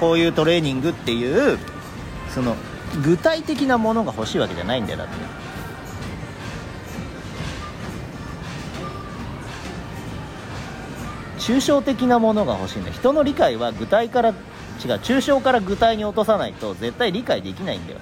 [0.00, 1.58] こういうトレーニングっていう
[2.34, 2.56] その
[3.04, 5.14] 具体的なものが欲しいわけじゃないんだよだって。
[11.44, 14.36] 抽象的なものが欲しいんだ人の理解は具体から違う
[14.94, 17.98] 抽象から具体に落とさないと絶対理解できないんだよ。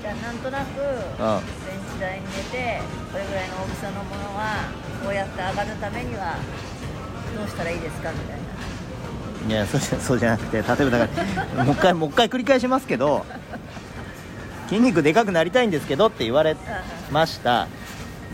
[0.00, 0.86] じゃあなんとなくうん。
[0.86, 2.80] ベンチ台に寝て
[3.12, 4.70] これぐらいの大きさのものは
[5.04, 6.36] こうやって上がるためには
[7.36, 8.10] どうしたらいいですか？
[8.12, 8.38] みたい
[9.48, 9.54] な。
[9.54, 11.08] いやそうじゃそうじゃなくて例えばだか
[11.56, 13.24] ら もう一回もう一回繰り返しますけど
[14.68, 16.56] 筋肉でかくなりたいんですけどって言われ
[17.12, 17.68] ました。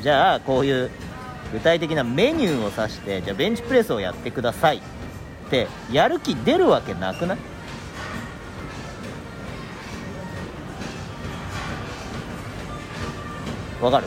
[0.01, 0.91] じゃあこういう
[1.53, 4.81] 具体的なメニューを指してじゃあベンチプレスをやってくださいっ
[5.51, 7.39] てやる気出るわけなくない？
[13.83, 14.07] わかる？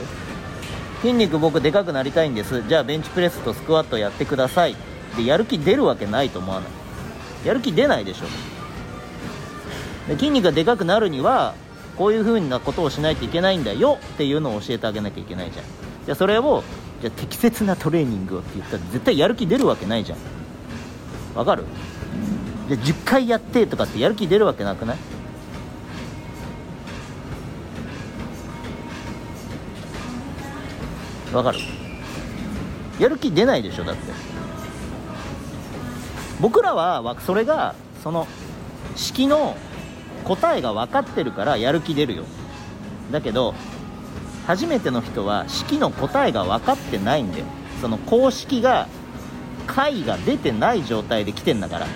[1.06, 2.64] 筋肉僕でかくなりたいんです。
[2.68, 4.76] じゃあベンチプレスとスクワットやってください。
[5.16, 7.48] でやる気出るわけないと思わない。
[7.48, 8.26] やる気出ないでしょ。
[10.08, 11.54] で筋肉がでかくなるには
[11.96, 14.00] こういう風なことをしないといけないんだよ。
[14.04, 15.66] っていうのを教えてあげなきゃいけないじゃん。
[16.08, 16.64] じゃあそれを
[17.02, 20.18] じゃあ適切なトレーニングをって言ったら絶対やる気出るわけないじゃん。
[21.38, 21.66] わかる？
[22.68, 24.98] じゃあ10回やってとかってやる気出るわけなくない？
[31.36, 31.60] わかる。
[33.00, 34.14] やる気出ないでしょだって。
[36.40, 38.28] 僕らはそれがその
[38.96, 39.56] 式の
[40.24, 42.24] 答えが分かってるからやる気出るよ。
[43.12, 43.54] だけど
[44.48, 47.46] 初めての人は式の答えが分かってないんだよ。
[47.82, 48.88] その公式が
[49.68, 51.88] 解が出てない状態で来てんだから。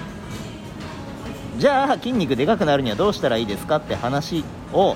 [1.58, 4.44] じゃあ筋肉でかくなるにはどうしたらいいですかって話
[4.74, 4.96] を、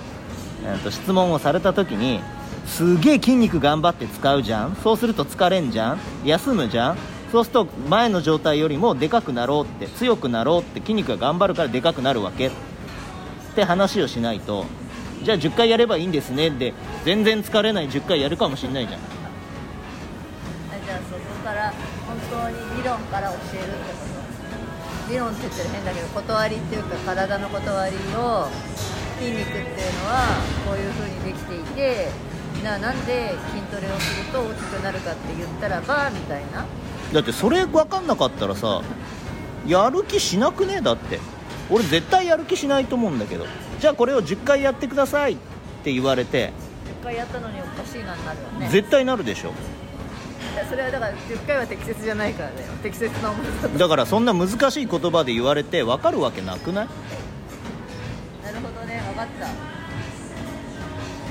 [0.66, 2.22] えーと質問をされた時に
[2.66, 4.75] すげえ筋肉頑張って使うじゃん。
[4.75, 6.00] そうすると疲れんじゃん。
[6.25, 6.97] 休むじゃん。
[7.31, 12.47] そうすると前の状態よりもでかくなろうって強くなろうって筋肉が頑張るからでかくなるわけ。
[12.47, 12.52] っ
[13.56, 14.66] て話をしないと
[15.23, 16.73] じゃあ10回やればいいんですねで
[17.06, 19.00] 全然疲れない10回やるかもしんないじゃん。
[19.00, 21.72] じゃあそこから
[22.07, 24.00] 本当に理論から教えるってこ
[25.07, 25.12] と？
[25.12, 28.47] 理論って言ってる変だけど断りっていうか体の断りを
[29.19, 32.09] 筋肉っていうのはこういう風にできていて
[32.63, 36.66] ななんで筋トレをすると大きくなるかって言ったらばみたいな。
[37.13, 38.81] だってそれ分かんなかったらさ
[39.68, 41.19] やる気しなくねだって。
[41.69, 43.46] 俺絶対やる気しないと思うんだけど。
[43.79, 45.38] じゃあこれを10回やってくださいっ
[45.84, 46.52] て言われて。
[47.02, 48.69] 10回やったのにおかしいなになるよね。
[48.69, 49.53] 絶対なるでしょ。
[50.69, 52.68] それはだから10回は適切じゃないからだよ。
[52.84, 53.78] 適切な重さと。
[53.78, 56.88] だからそんな難しい言葉で言われて分かるわけなくない？
[58.44, 59.72] なるほどね分かった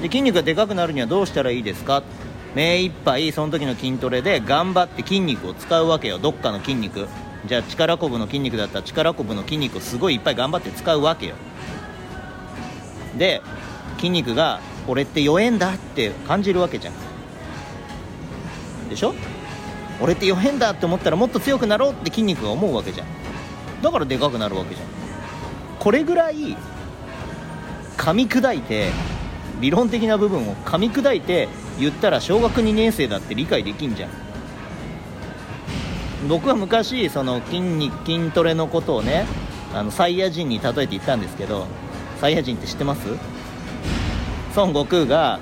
[0.02, 2.02] で筋肉がでかくなるにはどうしたらいいですか？
[2.54, 6.18] 目いっぱいその時の筋トレで頑張って筋肉を使うわけよ。
[6.18, 7.06] どっかの筋肉。
[7.46, 11.34] じゃあ力こぶの筋肉だったら力こぶの筋肉をすごいいっぱい頑張って使うわけよ。
[13.16, 13.40] で
[13.96, 16.94] 筋肉が俺って弱えんだって感じるわけじゃん。
[18.90, 19.14] でしょ？
[20.00, 23.06] 俺って弱えんだって思ったらもっと強くなろうって筋肉が思うわけじゃん。
[23.82, 24.88] だからでかくなるわけじゃん。
[25.78, 26.56] これぐらい
[27.96, 28.90] 噛み砕いて
[29.62, 34.10] 理論的な部分を噛み砕いて言ったら小学2年生だって理解できんじゃん。
[36.28, 39.24] 僕は昔その筋肉筋トレのことをね
[39.74, 41.66] あのサイヤ人に例えて言ったんですけど
[42.20, 43.00] サイヤ人って知ってます？
[44.54, 45.40] 孫悟空が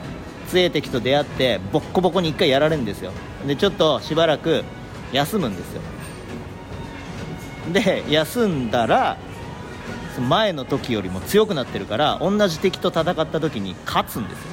[0.49, 3.13] 強い敵と出会ってボッコボコに1回やられるんですよ。
[3.47, 4.65] でちょっとしばらく
[5.13, 5.81] 休むんですよ。
[7.73, 9.17] で休んだら
[10.19, 14.47] 前の時よりも強くなってるから同じ敵と戦った時に勝つんですよ。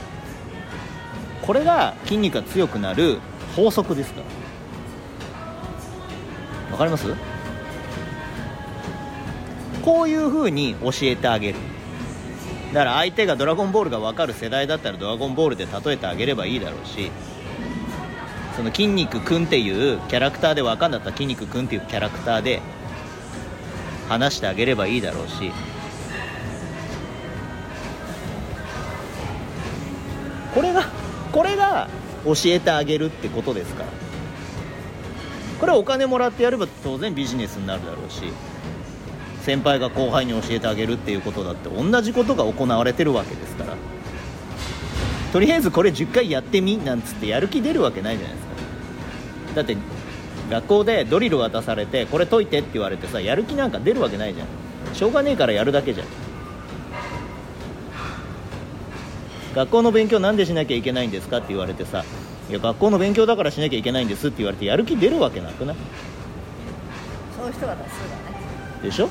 [1.42, 3.20] これが筋肉が強くなる
[3.56, 4.22] 法則ですか
[6.70, 6.74] ら。
[6.74, 7.08] わかります？
[9.84, 11.56] こういう風に教えてあげる。
[12.74, 17.10] だから相手が「ドラゴンボール」が分かる世代だったら「ドラゴンボール」で例えてあげればいいだろうし
[18.58, 22.62] その筋肉くんっていうキャラクターで分かんなかったら筋肉くんっていうキャラクターで
[24.08, 25.52] 話してあげればいいだろうし。
[30.54, 30.86] これが
[31.32, 31.88] これが
[32.26, 33.84] 教えてあげるってことですか？
[33.84, 33.90] ら
[35.60, 38.24] これはお金もらってやれば当然ビジネスになるだろうし
[39.44, 43.76] 先輩が後輩に教えてあげるっていうことだって同じことが行われてるわけですから。
[45.32, 48.54] とりあえずこれ10回やってみなんつってやる気出るわけないじゃないですか。
[49.56, 49.78] だって
[50.50, 54.48] 学校でドリル渡されてこれ解いてって言われてさやる気なんか出るわけないじゃん。
[54.96, 56.08] しょうがねえからやるだけじゃん。
[59.56, 62.06] 学校の勉強なんでしなきゃいけないんですかって言われてさ
[62.50, 65.76] いや学校の勉強だからしなきゃいけないんですって言われてやる気出るわけなくない？
[67.36, 68.22] そういう人が多数だね。
[68.84, 69.10] でしょ？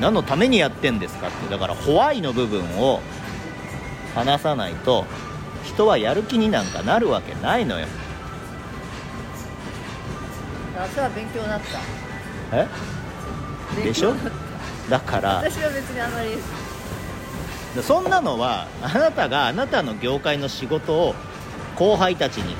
[0.00, 1.48] 何のためにやってんですかって。
[1.48, 3.00] だからホワイの部分を
[4.14, 5.06] 話さないと
[5.78, 7.86] 人はやる気になんかなるわけないのよ。
[10.76, 11.60] 明日は勉強になっ
[12.50, 12.56] た。
[12.56, 12.66] え？
[13.84, 14.12] でしょ？
[14.90, 15.40] だから。
[15.40, 16.30] た私は別にあまり。
[17.80, 21.14] そんなのはあなたがあなたの業界の仕事を
[21.76, 22.56] 後輩たちに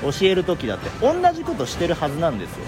[0.00, 2.64] 教える時だって同じことしてるはずなんですよ。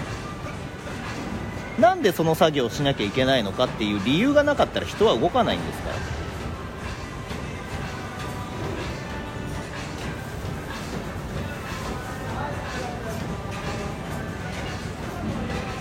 [1.79, 5.95] なんでその作業をしなきゃいけないのかっていう理由がなかったら人は動かないんですから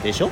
[0.02, 0.30] でしょ？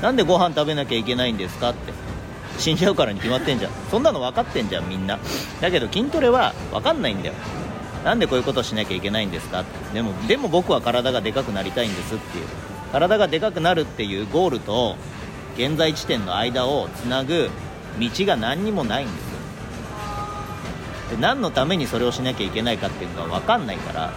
[0.00, 1.92] なんでご飯食べなきゃいけないんですかって。
[2.58, 3.72] 死んじゃうからに決まってんじゃん。
[3.90, 5.18] そんなの分かってんじゃんみんな。
[5.60, 7.34] だけど筋トレは分かんないんだよ。
[8.04, 9.94] なんでこういうことしなきゃいけないんですかって。
[9.94, 12.44] でもでも僕は体がでかくなりたいんですっていう。
[12.90, 14.96] 体がでかくなるっていうゴールと
[15.54, 17.48] 現在地点の間をつなぐ
[17.98, 19.22] 道が何にもないんです
[21.10, 21.16] よ。
[21.16, 24.12] で何のためにそれをしなきゃいけないかっていうのが分かんないから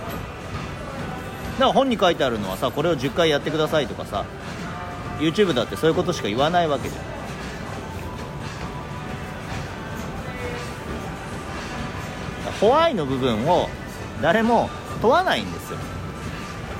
[1.55, 4.25] だから本に書いてあるのはさこれを10回やってくださいとかさ
[5.19, 7.15] YouTube だってそういうことしか言わないわけじゃん。
[12.59, 13.67] ホワイの部分を
[14.21, 14.69] 誰も
[15.01, 15.77] 問わないんですよ。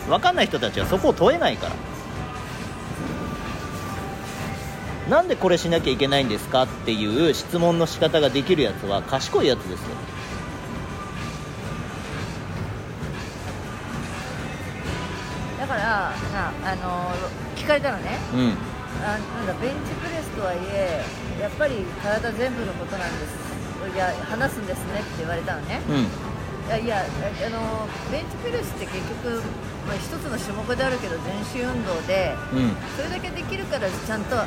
[0.07, 1.75] 分かんない人たちはそこを問えないから。
[5.09, 9.87] なんでこれしなきゃいけないんですかっていう質問の仕方ができるやつは賢いやつですよ。
[15.65, 17.09] だからなあの
[17.57, 18.19] 聞かれたのね。
[18.33, 18.53] うん。
[19.01, 21.03] あなんだベンチプレスとはいえ
[21.41, 23.33] やっぱり体全部のことなんです。
[23.93, 25.81] いや話すんですねって言われたのね。
[25.89, 26.07] うん。
[26.65, 29.41] いやいやあのベンチプレスって結局、
[29.85, 32.73] まあ、一つの種目であるけど全身運動でうん。
[32.97, 34.37] それだけできるからちゃんと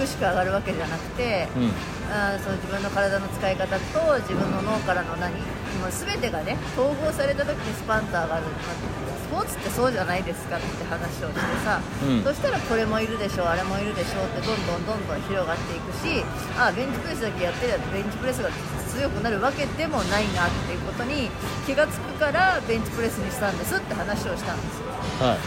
[0.00, 1.72] 美しく上がるわけじゃなくて、うん。
[2.12, 5.32] あーその自分の体の使い方と自分の脳からの何
[5.78, 12.24] もう全てがね統合された時にスパンと上がる、まあスポーツってそうじゃないですかって話をしてさ、うん。
[12.24, 16.24] そしたらこれもいるでしょあれもいるでしょってどんどんどんどん広がっていくし
[16.56, 18.48] あーベンチプレスだけやってりゃベンチプレスが
[18.88, 21.28] 強くなるわけでもないなっていうことに
[21.66, 24.88] 気がつくからベンチプレスにしたんですって話をしたんですよ。
[25.20, 25.38] はい。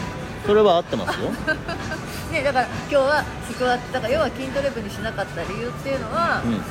[0.46, 1.32] それは合ってますよ。
[2.32, 6.62] ね、だから今日はスクワットだから要は筋トレ部にしなかった理由っていうのは、うん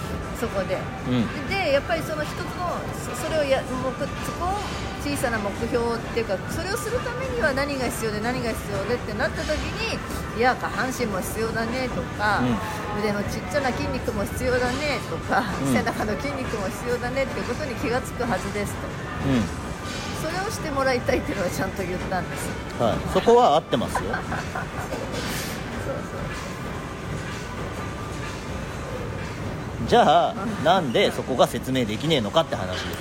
[0.41, 0.79] そこで。
[1.07, 1.49] うん。
[1.49, 3.93] でやっぱりその一つのそそれをや目
[4.25, 4.59] そこを
[5.05, 9.97] 小さな目標っていうかそれをするためには何が必要で何が必要でってなった時に
[10.37, 12.41] いや下半身も必要だねとか、
[12.99, 15.73] 腕のちっちゃな筋肉も必要だねとか、うん。
[15.73, 18.79] 背中の筋肉も必要だねっていうことに気がつくはずですと。
[19.29, 19.43] うん。
[20.23, 22.49] それをしてもらいたいっていうのはちゃんと言ったんです。
[22.81, 22.97] はい。
[23.13, 24.01] そこは合ってますよ。
[24.01, 24.15] そ う
[29.91, 32.95] じゃあなんでそこが説明できねえのかって話で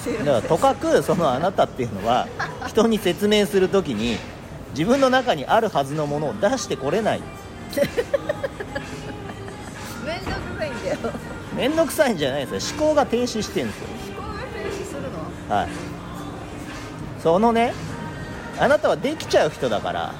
[0.00, 0.18] す。
[0.20, 2.28] だからとかくそのあなたっていうのは
[2.68, 4.18] 人に説明するときに
[4.70, 7.22] 自分の中にあるはずのものを出してこれない。
[10.04, 10.98] 面倒くさいんだよ。
[11.56, 12.78] 面倒くさいんじゃないですよ。
[12.78, 13.88] 思考が停止してるんですよ。
[14.16, 15.02] 思考が停止する
[15.48, 15.56] の？
[15.56, 15.68] はい。
[17.20, 17.74] そのね
[18.60, 20.14] あなたはできちゃう人だから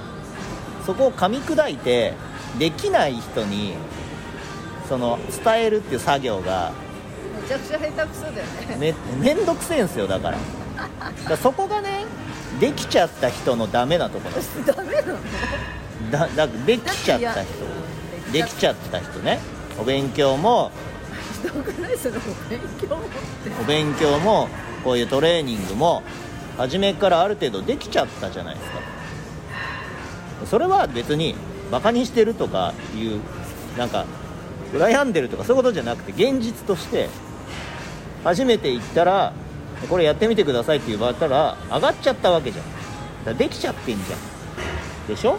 [0.85, 2.15] そこを噛み砕いて
[2.59, 3.75] できない人に
[4.89, 6.73] その伝えるっていう作業が
[7.43, 8.35] めちゃくちゃ下手くそだよ
[8.79, 8.95] ね。
[9.21, 10.39] めめんどくせえんすよだから。
[11.29, 12.05] だそこがね
[12.61, 15.19] できちゃった人のダメなところですダメなの？
[16.11, 17.53] だだできちゃった人。
[18.33, 19.39] できちゃった人ね。
[19.79, 20.71] お勉強も
[21.43, 21.99] ひどくない？
[21.99, 22.15] その
[22.49, 23.03] 勉強も
[23.61, 24.49] お勉強も
[24.85, 26.03] こういうトレーニングも
[26.57, 28.79] 初めからある程度できちゃったじゃないですか。
[30.47, 31.35] それは別に
[31.71, 33.21] バカにしてるとかいう
[33.77, 34.07] なんか
[34.73, 37.09] 羨んでるとかそういうことじゃなくて現実として
[38.25, 39.33] 初めて行ったら
[39.89, 42.65] これやってみてくださいって言われたら上がっちゃったわけじゃん。
[43.25, 44.19] だできちゃってんじゃん。
[45.09, 45.39] でしょ？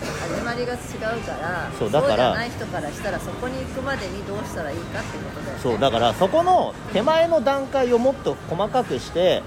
[0.00, 5.60] 始まりが違うからそうだからじゃない人からしたらそこに行くまでにどうしたらいいかってことだよね。
[5.62, 9.42] そうだからそこの手前の段階をもっと細かくして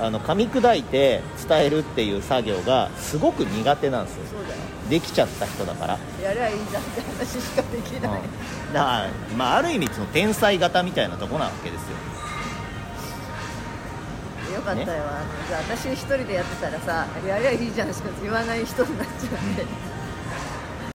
[0.00, 4.22] あの噛み砕いて伝えるっていう作業がすごく苦手なんですよ。
[4.90, 8.22] できちゃった人だから、やりゃいいじゃんって話しかできうん、ない、
[8.72, 11.96] だから、まあ、ある意味その天才型みたいなとこなわけですよ。
[14.54, 19.18] よかったよ、あのじゃあ私一人でやってたらさやりゃいいじゃんしか言わない人になっちゃっ
[19.56, 19.64] て、